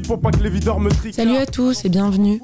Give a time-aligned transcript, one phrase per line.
[0.00, 1.14] Pour pas que les videurs me triquent.
[1.14, 2.40] Salut à tous et bienvenue.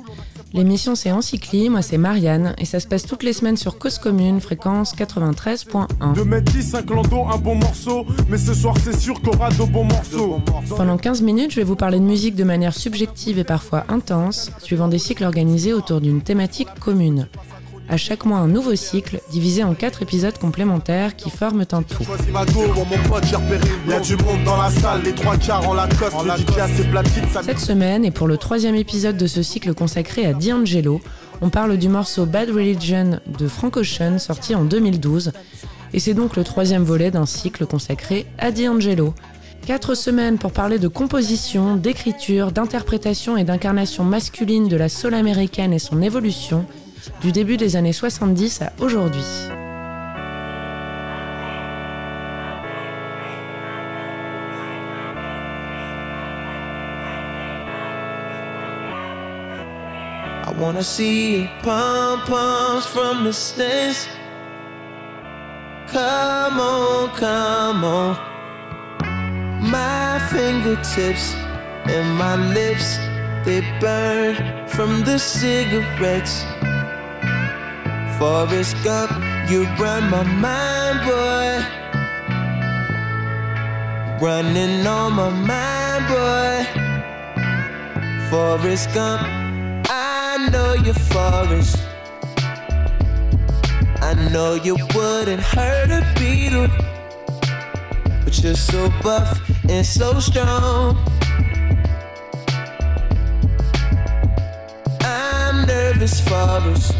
[0.52, 3.98] L'émission c'est Encycli, moi c'est Marianne et ça se passe toutes les semaines sur Cause
[3.98, 6.14] Commune, fréquence 93.1.
[6.14, 9.50] De mettre 10, un clando, un bon morceau, mais ce soir c'est sûr qu'on aura
[9.50, 10.40] de bons morceaux.
[10.76, 14.50] Pendant 15 minutes, je vais vous parler de musique de manière subjective et parfois intense,
[14.58, 17.28] suivant des cycles organisés autour d'une thématique commune.
[17.90, 22.04] À chaque mois, un nouveau cycle, divisé en quatre épisodes complémentaires qui forment un tout.
[27.42, 31.00] Cette semaine, et pour le troisième épisode de ce cycle consacré à D'Angelo,
[31.40, 35.32] on parle du morceau Bad Religion de Frank Ocean, sorti en 2012.
[35.94, 39.14] Et c'est donc le troisième volet d'un cycle consacré à D'Angelo.
[39.66, 45.72] Quatre semaines pour parler de composition, d'écriture, d'interprétation et d'incarnation masculine de la soul américaine
[45.72, 46.66] et son évolution,
[47.20, 49.22] du début des années 70 à aujourd'hui.
[60.44, 64.08] I wanna see pom poms from the stands.
[65.88, 68.16] Come on, come on.
[69.60, 71.34] My fingertips
[71.86, 72.98] and my lips,
[73.44, 74.36] they burn
[74.68, 76.44] from the cigarettes.
[78.18, 79.12] Forrest Gump,
[79.48, 81.62] you run my mind, boy.
[84.20, 86.66] Running on my mind, boy.
[88.28, 89.22] Forrest Gump,
[89.88, 91.78] I know you're Forrest.
[94.02, 96.66] I know you wouldn't hurt a beetle,
[98.24, 100.96] but you're so buff and so strong.
[105.02, 106.97] I'm nervous, Forrest.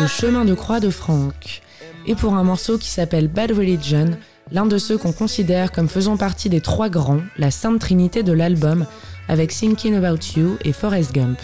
[0.00, 1.62] Le chemin de croix de Franck.
[2.06, 4.10] Et pour un morceau qui s'appelle Bad Religion,
[4.52, 8.32] l'un de ceux qu'on considère comme faisant partie des trois grands, la sainte trinité de
[8.32, 8.86] l'album,
[9.26, 11.38] avec Thinking About You et Forrest Gump.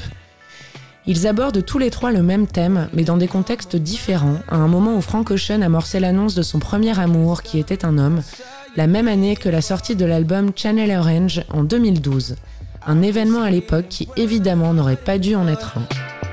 [1.06, 4.68] Ils abordent tous les trois le même thème, mais dans des contextes différents, à un
[4.68, 8.22] moment où Frank Ocean amorçait l'annonce de son premier amour, qui était un homme,
[8.76, 12.36] la même année que la sortie de l'album Channel Orange en 2012.
[12.86, 16.23] Un événement à l'époque qui évidemment n'aurait pas dû en être un.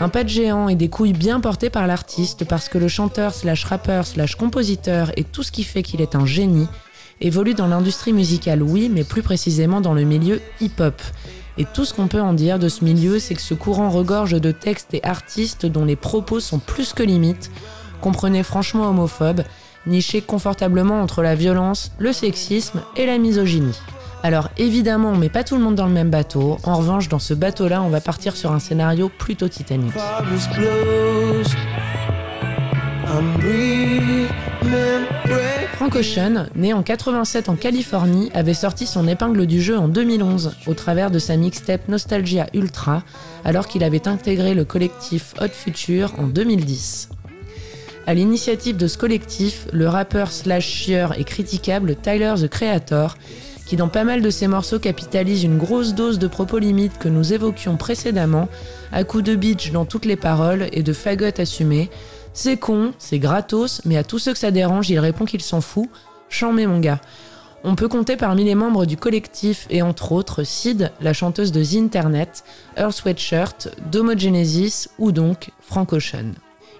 [0.00, 3.32] Un pas de géant et des couilles bien portées par l'artiste parce que le chanteur
[3.32, 6.68] slash rappeur slash compositeur et tout ce qui fait qu'il est un génie
[7.20, 11.00] évolue dans l'industrie musicale, oui, mais plus précisément dans le milieu hip-hop.
[11.58, 14.38] Et tout ce qu'on peut en dire de ce milieu, c'est que ce courant regorge
[14.38, 17.50] de textes et artistes dont les propos sont plus que limites,
[18.02, 19.44] comprenez franchement homophobes,
[19.86, 23.78] nichés confortablement entre la violence, le sexisme et la misogynie.
[24.26, 26.58] Alors évidemment, on met pas tout le monde dans le même bateau.
[26.64, 29.94] En revanche, dans ce bateau-là, on va partir sur un scénario plutôt titanique.
[35.76, 40.56] Frank Ocean, né en 87 en Californie, avait sorti son épingle du jeu en 2011
[40.66, 43.04] au travers de sa mixtape Nostalgia Ultra,
[43.44, 47.10] alors qu'il avait intégré le collectif Hot Future en 2010.
[48.08, 53.14] À l'initiative de ce collectif, le rappeur slash et critiquable Tyler the Creator
[53.66, 57.08] qui dans pas mal de ses morceaux capitalise une grosse dose de propos limites que
[57.08, 58.48] nous évoquions précédemment,
[58.92, 61.90] à coups de bitch dans toutes les paroles et de fagot assumé.
[62.32, 65.60] C'est con, c'est gratos, mais à tous ceux que ça dérange, il répond qu'il s'en
[65.60, 65.88] fout.
[66.28, 67.00] Chambé mon gars.
[67.64, 71.64] On peut compter parmi les membres du collectif et entre autres Sid, la chanteuse de
[71.64, 72.44] The Internet,
[72.76, 76.32] Earl Sweatshirt, Domogenesis ou donc Frank Ocean.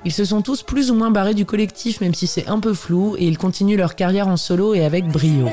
[0.05, 2.75] Ils se sont tous plus ou moins barrés du collectif même si c'est un peu
[2.75, 5.49] flou et ils continuent leur carrière en solo et avec brio.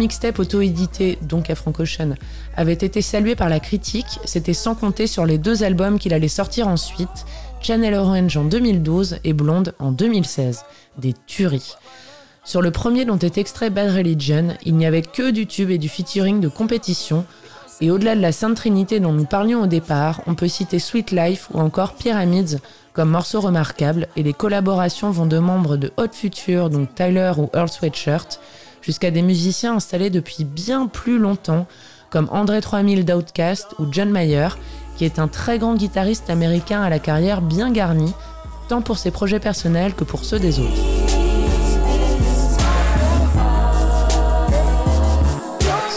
[0.00, 2.14] Mixtape auto-éditée, donc à Frank Ocean,
[2.56, 6.26] avait été saluée par la critique, c'était sans compter sur les deux albums qu'il allait
[6.26, 7.26] sortir ensuite,
[7.60, 10.64] Channel Orange en 2012 et Blonde en 2016.
[10.96, 11.74] Des tueries.
[12.44, 15.76] Sur le premier dont est extrait Bad Religion, il n'y avait que du tube et
[15.76, 17.26] du featuring de compétition,
[17.82, 21.10] et au-delà de la Sainte Trinité dont nous parlions au départ, on peut citer Sweet
[21.10, 22.56] Life ou encore Pyramids
[22.94, 27.50] comme morceaux remarquables, et les collaborations vont de membres de Hot Future, donc Tyler ou
[27.54, 28.40] Earl Sweatshirt,
[28.82, 31.66] jusqu'à des musiciens installés depuis bien plus longtemps,
[32.10, 34.48] comme André 3000 d'Outcast ou John Mayer,
[34.96, 38.12] qui est un très grand guitariste américain à la carrière bien garnie,
[38.68, 41.00] tant pour ses projets personnels que pour ceux des autres.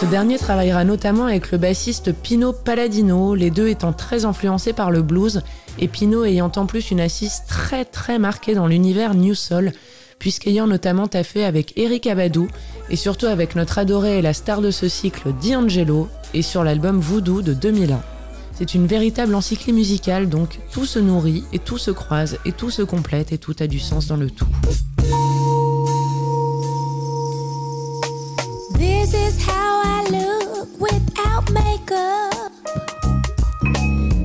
[0.00, 4.90] Ce dernier travaillera notamment avec le bassiste Pino Palladino, les deux étant très influencés par
[4.90, 5.42] le blues,
[5.78, 9.72] et Pino ayant en plus une assise très très marquée dans l'univers New Soul,
[10.24, 12.48] puisqu'ayant notamment taffé avec Eric Abadou,
[12.88, 16.98] et surtout avec notre adoré et la star de ce cycle D'Angelo, et sur l'album
[16.98, 18.00] Voodoo de 2001.
[18.54, 22.70] C'est une véritable encyclie musicale, donc tout se nourrit et tout se croise et tout
[22.70, 24.46] se complète et tout a du sens dans le tout.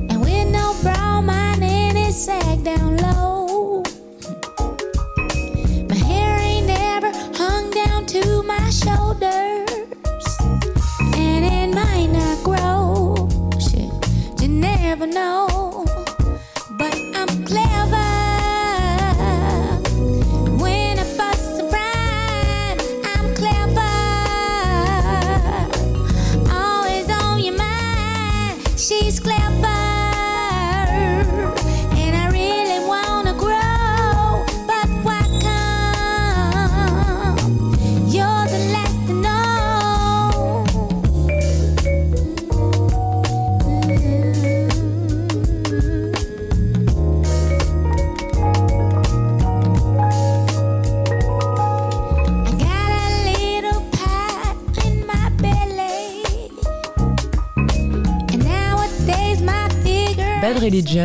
[0.08, 0.72] And with no
[2.10, 2.66] sag
[3.02, 3.39] low.
[15.00, 15.49] Never know.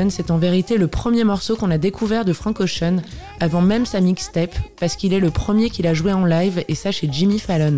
[0.09, 2.97] C'est en vérité le premier morceau qu'on a découvert de Frank Ocean,
[3.39, 6.75] avant même sa mixtape, parce qu'il est le premier qu'il a joué en live, et
[6.75, 7.77] ça chez Jimmy Fallon.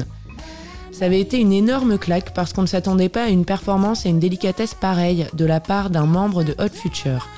[0.91, 4.09] Ça avait été une énorme claque parce qu'on ne s'attendait pas à une performance et
[4.09, 7.29] une délicatesse pareille de la part d'un membre de Hot Future.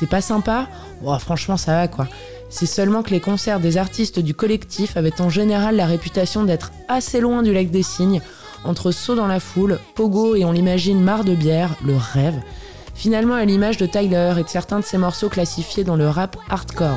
[0.00, 0.66] C'est pas sympa?
[1.04, 2.08] Oh, Franchement, ça va quoi.
[2.50, 6.72] C'est seulement que les concerts des artistes du collectif avaient en général la réputation d'être
[6.88, 8.20] assez loin du lac des cygnes,
[8.64, 12.40] entre saut dans la foule, pogo et on l'imagine marre de bière, le rêve.
[13.02, 16.36] Finalement, à l'image de Tyler et de certains de ses morceaux classifiés dans le rap
[16.48, 16.96] hardcore.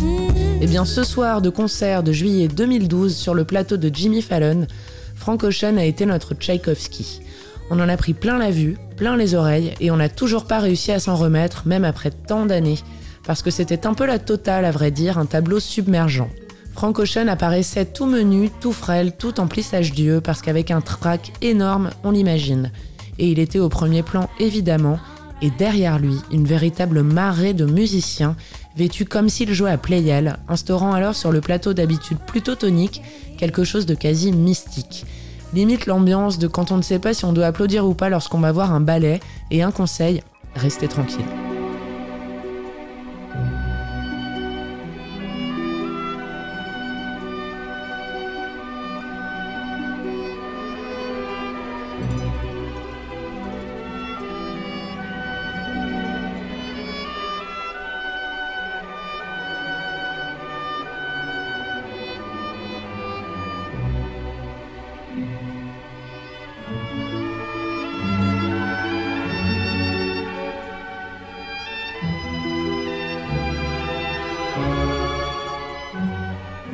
[0.00, 0.28] Mm.
[0.62, 4.66] Eh bien, ce soir de concert de juillet 2012 sur le plateau de Jimmy Fallon,
[5.14, 7.20] Frank Ocean a été notre Tchaïkovski.
[7.68, 10.58] On en a pris plein la vue, plein les oreilles, et on n'a toujours pas
[10.58, 12.78] réussi à s'en remettre, même après tant d'années,
[13.26, 16.30] parce que c'était un peu la totale, à vrai dire, un tableau submergent.
[16.74, 21.32] Frank Ocean apparaissait tout menu, tout frêle, tout en plissage d'yeux, parce qu'avec un trac
[21.40, 22.72] énorme, on l'imagine.
[23.18, 24.98] Et il était au premier plan, évidemment,
[25.40, 28.36] et derrière lui, une véritable marée de musiciens,
[28.76, 33.02] vêtus comme s'ils jouaient à Playel, instaurant alors sur le plateau d'habitude plutôt tonique
[33.38, 35.06] quelque chose de quasi mystique.
[35.52, 38.40] Limite l'ambiance de quand on ne sait pas si on doit applaudir ou pas lorsqu'on
[38.40, 39.20] va voir un ballet,
[39.52, 40.22] et un conseil,
[40.56, 41.43] restez tranquille.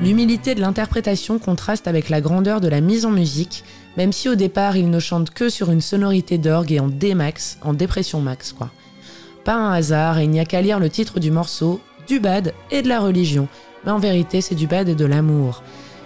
[0.03, 3.65] L'humilité de l'interprétation contraste avec la grandeur de la mise en musique,
[3.99, 7.15] même si au départ il ne chante que sur une sonorité d'orgue et en D
[7.15, 8.71] max, en dépression max quoi.
[9.45, 12.55] Pas un hasard et il n'y a qu'à lire le titre du morceau, du bad
[12.71, 13.47] et de la religion,
[13.85, 15.63] mais en vérité c'est du bad et de l'amour.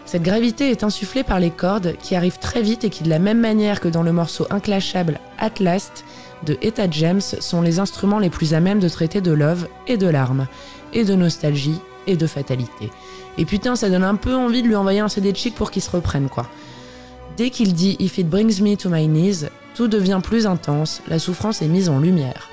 [0.06, 3.20] Cette gravité est insufflée par les cordes qui arrivent très vite et qui de la
[3.20, 6.04] même manière que dans le morceau inclashable At Last
[6.44, 9.96] de Etta James sont les instruments les plus à même de traiter de love et
[9.96, 10.48] de larmes,
[10.92, 12.90] et de nostalgie et de fatalité.
[13.38, 15.82] Et putain, ça donne un peu envie de lui envoyer un CD chic pour qu'il
[15.82, 16.46] se reprenne, quoi.
[17.36, 21.18] Dès qu'il dit If it brings me to my knees, tout devient plus intense, la
[21.18, 22.50] souffrance est mise en lumière.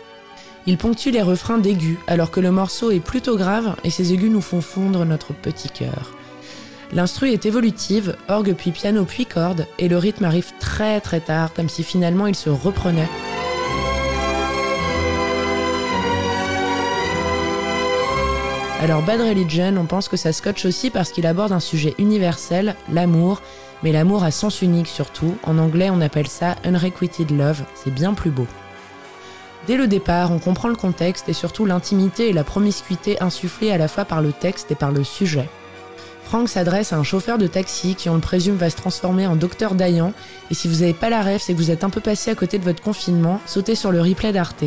[0.68, 4.32] Il ponctue les refrains d'aigus, alors que le morceau est plutôt grave et ses aigus
[4.32, 6.16] nous font fondre notre petit cœur.
[6.94, 11.54] L'instru est évolutive, orgue puis piano puis corde, et le rythme arrive très très tard,
[11.54, 13.08] comme si finalement il se reprenait
[18.82, 22.76] Alors Bad Religion, on pense que ça scotche aussi parce qu'il aborde un sujet universel,
[22.92, 23.44] l'amour,
[23.84, 25.38] mais l'amour à sens unique surtout.
[25.44, 28.48] En anglais, on appelle ça unrequited love, c'est bien plus beau.
[29.68, 33.78] Dès le départ, on comprend le contexte et surtout l'intimité et la promiscuité insufflées à
[33.78, 35.48] la fois par le texte et par le sujet.
[36.24, 39.36] Frank s'adresse à un chauffeur de taxi qui, on le présume, va se transformer en
[39.36, 40.12] docteur Dayan.
[40.50, 42.36] Et si vous n'avez pas la rêve, c'est que vous êtes un peu passé à
[42.36, 44.64] côté de votre confinement, sautez sur le replay d'Arte.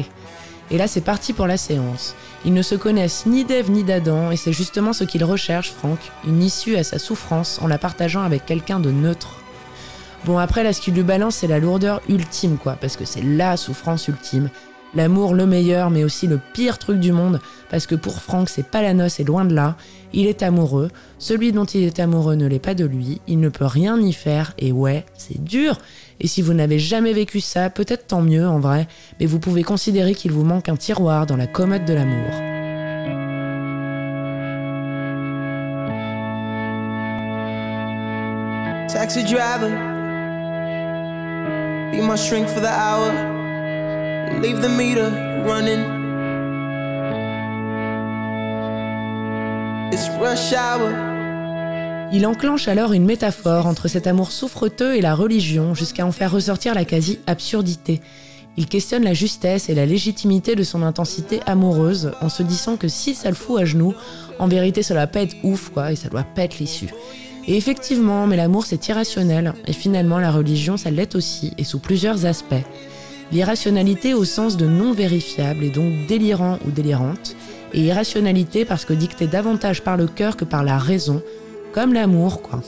[0.70, 2.14] Et là, c'est parti pour la séance.
[2.44, 5.98] Ils ne se connaissent ni d'Ève ni d'Adam, et c'est justement ce qu'il recherche, Frank,
[6.26, 9.40] une issue à sa souffrance en la partageant avec quelqu'un de neutre.
[10.24, 13.22] Bon, après, là, ce qui lui balance, c'est la lourdeur ultime, quoi, parce que c'est
[13.22, 14.48] la souffrance ultime.
[14.94, 18.66] L'amour le meilleur, mais aussi le pire truc du monde, parce que pour Franck, c'est
[18.66, 19.76] pas la noce et loin de là.
[20.12, 23.48] Il est amoureux, celui dont il est amoureux ne l'est pas de lui, il ne
[23.48, 25.78] peut rien y faire, et ouais, c'est dur.
[26.20, 28.86] Et si vous n'avez jamais vécu ça, peut-être tant mieux en vrai,
[29.20, 32.30] mais vous pouvez considérer qu'il vous manque un tiroir dans la commode de l'amour.
[38.88, 39.70] Taxi driver,
[42.16, 43.10] shrink for the hour.
[44.40, 45.10] Leave the meter
[45.44, 45.82] running.
[49.92, 51.13] It's rush hour.
[52.12, 56.30] Il enclenche alors une métaphore entre cet amour souffreteux et la religion jusqu'à en faire
[56.30, 58.00] ressortir la quasi-absurdité.
[58.56, 62.86] Il questionne la justesse et la légitimité de son intensité amoureuse en se disant que
[62.86, 63.94] si ça le fout à genoux,
[64.38, 66.90] en vérité ça doit pas être ouf quoi et ça doit pas être l'issue.
[67.48, 71.80] Et effectivement, mais l'amour c'est irrationnel et finalement la religion ça l'est aussi et sous
[71.80, 72.54] plusieurs aspects.
[73.32, 77.34] L'irrationalité au sens de non vérifiable et donc délirant ou délirante,
[77.72, 81.22] et irrationalité parce que dictée davantage par le cœur que par la raison,
[81.74, 82.60] comme l'amour quoi.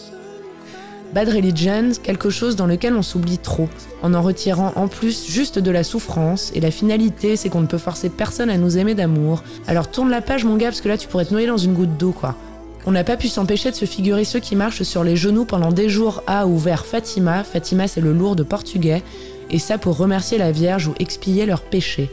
[1.15, 3.69] Bad Religion, quelque chose dans lequel on s'oublie trop,
[4.03, 7.69] en en retirant en plus juste de la souffrance, et la finalité c'est qu'on ne
[7.69, 9.45] peut forcer personne à nous aimer d'amour.
[9.69, 11.73] Alors tourne la page mon gars parce que là tu pourrais te noyer dans une
[11.73, 12.35] goutte d'eau quoi.
[12.85, 15.71] On n'a pas pu s'empêcher de se figurer ceux qui marchent sur les genoux pendant
[15.71, 19.05] des jours à ou vers Fatima, Fatima c'est le lourd de portugais,
[19.51, 22.11] et ça pour remercier la Vierge ou expier leurs péchés.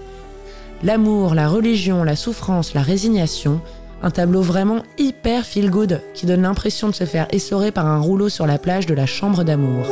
[0.83, 3.61] L'amour, la religion, la souffrance, la résignation,
[4.03, 7.99] un tableau vraiment hyper feel good qui donne l'impression de se faire essorer par un
[7.99, 9.87] rouleau sur la plage de la chambre d'amour.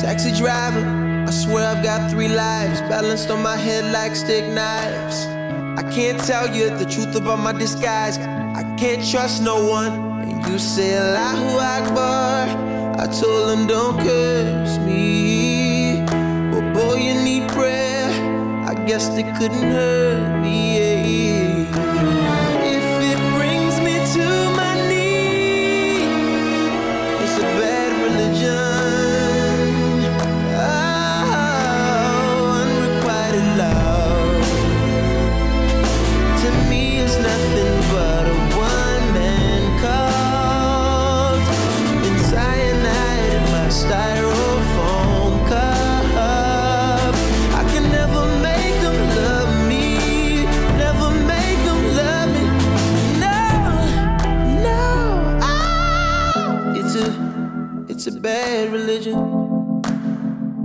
[0.00, 0.84] Taxi driver,
[1.28, 5.26] I swear I've got three lives balanced on my head like stick knives.
[5.76, 8.18] I can't tell you the truth about my disguise.
[8.18, 10.22] I can't trust no one.
[10.22, 12.48] And you say Allahu Akbar.
[12.98, 16.02] I told them don't curse me.
[16.50, 18.08] But boy, you need prayer.
[18.66, 20.67] I guess they couldn't hurt me.
[58.70, 59.82] religion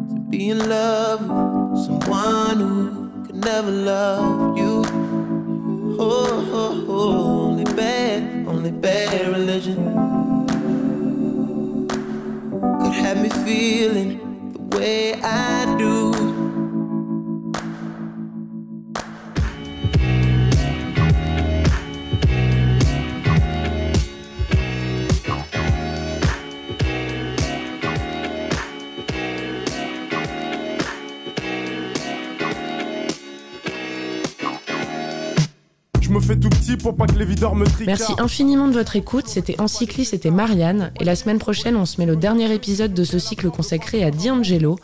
[0.10, 4.83] to be in love with someone who could never love you.
[6.00, 9.77] Oh, oh, oh only bad, only bad religion
[12.81, 16.12] could have me feeling the way I do.
[37.85, 39.27] Merci infiniment de votre écoute.
[39.27, 40.91] C'était Encycli, c'était Marianne.
[40.99, 44.11] Et la semaine prochaine, on se met le dernier épisode de ce cycle consacré à
[44.11, 44.77] D'Angelo.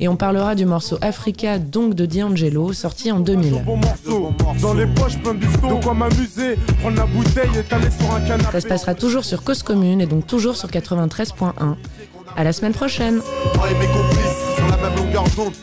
[0.00, 3.64] Et on parlera du morceau Africa, donc de D'Angelo, sorti en 2000.
[8.52, 11.76] Ça se passera toujours sur Cause Commune et donc toujours sur 93.1.
[12.36, 13.20] À la semaine prochaine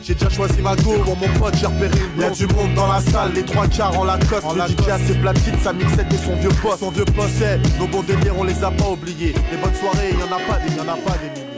[0.02, 2.86] J'ai déjà choisi ma go, bon mon pote, j'ai repéré une Y'a du monde dans
[2.86, 4.46] la salle, les trois quarts en la coste.
[4.54, 6.78] Le DJ a ses platines, sa mixette et son vieux poste.
[6.78, 7.42] Son vieux poste,
[7.78, 9.34] nos bons délires, on les a pas oubliés.
[9.50, 11.54] Les bonnes soirées, y'en a pas des, y'en a pas des milliers.